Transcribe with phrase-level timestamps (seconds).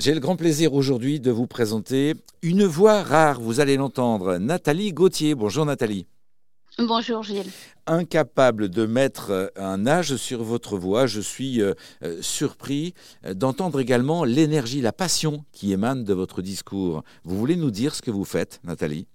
[0.00, 4.94] J'ai le grand plaisir aujourd'hui de vous présenter une voix rare, vous allez l'entendre, Nathalie
[4.94, 5.34] Gauthier.
[5.34, 6.06] Bonjour Nathalie.
[6.78, 7.50] Bonjour Gilles.
[7.86, 12.94] Incapable de mettre un âge sur votre voix, je suis euh, euh, surpris
[13.34, 17.02] d'entendre également l'énergie, la passion qui émane de votre discours.
[17.24, 19.06] Vous voulez nous dire ce que vous faites, Nathalie?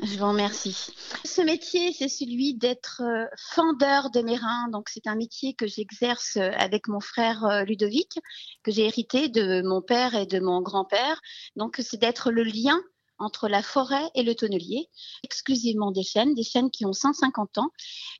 [0.00, 0.76] Je vous remercie.
[1.24, 4.68] Ce métier, c'est celui d'être euh, fendeur de reins.
[4.70, 8.18] Donc, c'est un métier que j'exerce euh, avec mon frère euh, Ludovic,
[8.62, 11.20] que j'ai hérité de mon père et de mon grand-père.
[11.56, 12.80] Donc, c'est d'être le lien
[13.18, 14.86] entre la forêt et le tonnelier,
[15.24, 17.70] exclusivement des chênes, des chênes qui ont 150 ans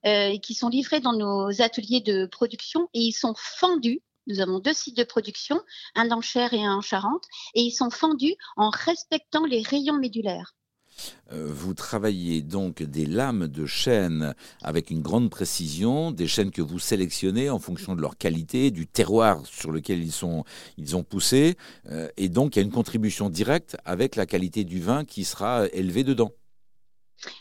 [0.03, 4.59] et qui sont livrés dans nos ateliers de production et ils sont fendus nous avons
[4.59, 5.59] deux sites de production,
[5.95, 10.55] un dans et un en Charente, et ils sont fendus en respectant les rayons médulaires.
[11.33, 16.63] Euh, vous travaillez donc des lames de chêne avec une grande précision, des chênes que
[16.63, 20.25] vous sélectionnez en fonction de leur qualité, du terroir sur lequel ils,
[20.97, 21.57] ont poussé,
[21.91, 25.25] euh, et donc il y a une contribution directe avec la qualité du vin qui
[25.25, 26.33] sera élevée dedans.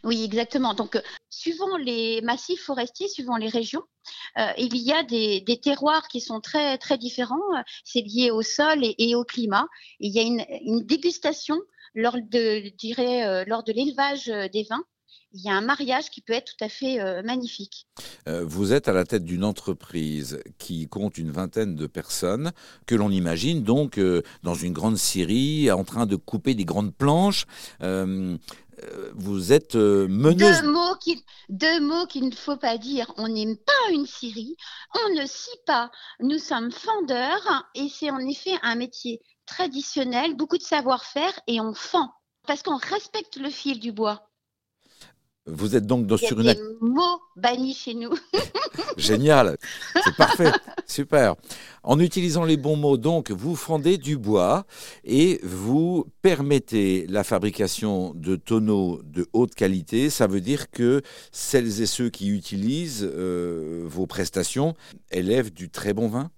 [0.03, 0.73] Oui, exactement.
[0.73, 3.83] Donc, euh, suivant les massifs forestiers, suivant les régions,
[4.58, 7.36] il y a des, terroirs qui sont très très différents.
[7.83, 9.67] C'est lié au sol et, au climat.
[9.99, 11.58] il y a une dégustation
[11.95, 12.63] lors de,
[12.99, 14.83] euh, lors de l'élevage euh, des vins,
[15.33, 17.85] il y a un mariage qui peut être tout à fait euh, magnifique.
[18.25, 22.52] vous êtes à la tête d'une entreprise qui compte une vingtaine de personnes,
[22.85, 23.99] que l'on imagine donc
[24.43, 27.45] dans une grande scierie, en train de couper des grandes planches.
[29.16, 30.61] Vous êtes meneuse.
[30.61, 33.14] Deux mots, qui, deux mots qu'il ne faut pas dire.
[33.17, 34.56] On n'aime pas une scierie,
[35.06, 35.92] on ne scie pas.
[36.20, 41.73] Nous sommes fendeurs et c'est en effet un métier traditionnel, beaucoup de savoir-faire et on
[41.73, 42.11] fend
[42.45, 44.27] parce qu'on respecte le fil du bois.
[45.47, 46.47] Vous êtes donc dans, sur une.
[46.47, 48.13] Des mots bannis chez nous.
[48.97, 49.57] Génial,
[50.03, 50.51] c'est parfait,
[50.85, 51.35] super.
[51.83, 54.65] En utilisant les bons mots, donc, vous fendez du bois
[55.03, 60.09] et vous permettez la fabrication de tonneaux de haute qualité.
[60.09, 64.75] Ça veut dire que celles et ceux qui utilisent euh, vos prestations
[65.11, 66.31] élèvent du très bon vin?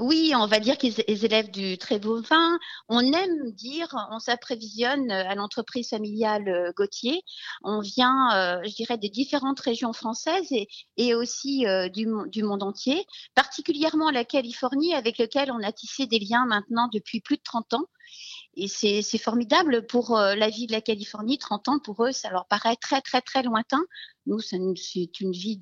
[0.00, 2.58] Oui, on va dire qu'ils élèvent du très beau vin.
[2.88, 7.22] On aime dire, on s'apprévisionne à l'entreprise familiale euh, Gauthier.
[7.62, 10.52] On vient, euh, je dirais, des différentes régions françaises
[10.96, 12.06] et, aussi euh, du,
[12.42, 13.06] monde entier,
[13.36, 17.74] particulièrement la Californie, avec lequel on a tissé des liens maintenant depuis plus de 30
[17.74, 17.84] ans.
[18.56, 21.38] Et c'est formidable pour la vie de la Californie.
[21.38, 23.82] 30 ans, pour eux, ça leur paraît très, très, très lointain.
[24.26, 25.58] Nous, c'est une vie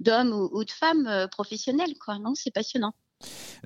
[0.00, 2.18] d'homme ou, ou, de femme professionnelle, quoi.
[2.18, 2.94] Non, c'est passionnant.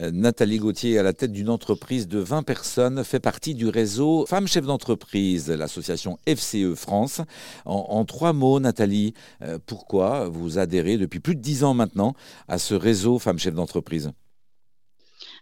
[0.01, 4.27] Euh, Nathalie Gauthier, à la tête d'une entreprise de 20 personnes, fait partie du réseau
[4.27, 7.21] Femmes Chefs d'entreprise, l'association FCE France.
[7.65, 12.15] En, trois mots, Nathalie, euh, pourquoi vous adhérez depuis plus de dix ans maintenant
[12.49, 14.13] à ce réseau Femmes Chefs d'entreprise?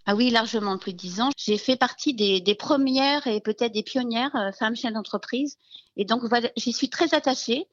[0.06, 1.30] Ah oui, largement plus de dix ans.
[1.36, 5.56] J'ai fait partie des, premières et peut-être des pionnières euh, femmes chefs d'entreprise.
[5.96, 6.22] Et donc,
[6.56, 7.66] j'y suis très attachée.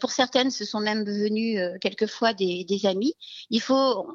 [0.00, 3.14] pour certaines, ce sont même devenues quelquefois des, des amis.
[3.50, 4.06] Il faut,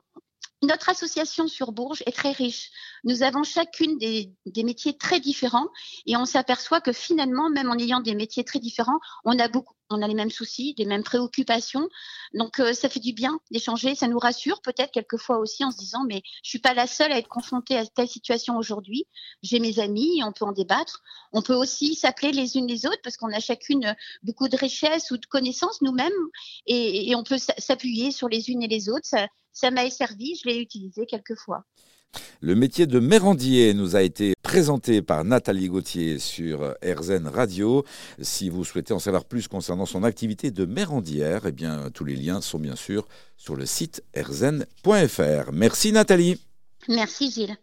[0.63, 2.71] notre association sur Bourges est très riche.
[3.03, 5.67] Nous avons chacune des, métiers très différents
[6.07, 9.75] et on s'aperçoit que finalement, même en ayant des métiers très différents, on a beaucoup,
[9.91, 11.87] on a les mêmes soucis, les mêmes préoccupations.
[12.33, 13.93] Donc, euh, ça fait du bien d'échanger.
[13.93, 17.11] Ça nous rassure peut-être quelquefois aussi en se disant, mais je suis pas la seule
[17.11, 19.05] à être confrontée à telle situation aujourd'hui.
[19.43, 21.03] J'ai mes amis, on peut en débattre.
[21.33, 25.11] On peut aussi s'appeler les unes les autres parce qu'on a chacune beaucoup de richesses
[25.11, 26.11] ou de connaissances nous-mêmes
[26.65, 29.07] et, on peut s'appuyer sur les unes et les autres.
[29.57, 31.65] Ça m'a servi, je l'ai utilisé quelquefois.
[32.41, 37.83] Le métier de mérandier nous a été présenté par Nathalie Gauthier sur RZN Radio.
[38.21, 42.15] Si vous souhaitez en savoir plus concernant son activité de mérandière, eh bien, tous les
[42.15, 45.51] liens sont bien sûr sur le site rzn.fr.
[45.51, 46.39] Merci Nathalie.
[46.87, 47.57] Merci Gilles.